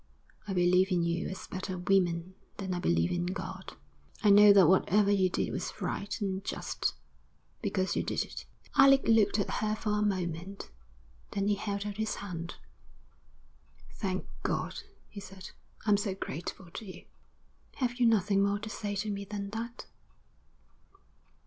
[0.47, 3.73] I believe in you as better women than I believe in God.
[4.23, 6.95] I know that whatever you did was right and just
[7.61, 8.45] because you did it.'
[8.75, 10.71] Alec looked at her for a moment
[11.33, 12.55] Then he held out his hand.
[13.91, 15.51] 'Thank God,' he said.
[15.85, 17.05] 'I'm so grateful to you.'
[17.75, 19.85] 'Have you nothing more to say to me than that?'